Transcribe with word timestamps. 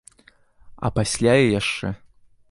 А 0.87 0.89
пасля 0.99 1.35
і 1.43 1.51
яшчэ. 1.59 1.93